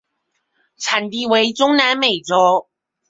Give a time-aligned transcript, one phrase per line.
[0.77, 2.67] 产地为中南美洲。